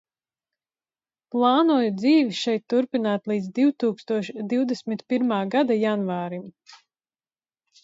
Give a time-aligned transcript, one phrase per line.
[1.35, 6.45] Plānoju dzīvi šeit turpināt līdz divtūkstoš divdesmit pirmā gada janvārim.